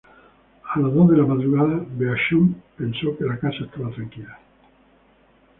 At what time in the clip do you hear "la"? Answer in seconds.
1.17-1.27, 3.23-3.37